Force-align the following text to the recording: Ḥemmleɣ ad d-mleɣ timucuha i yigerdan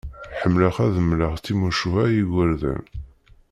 Ḥemmleɣ 0.39 0.75
ad 0.85 0.91
d-mleɣ 0.95 1.33
timucuha 1.43 2.03
i 2.07 2.13
yigerdan 2.15 2.83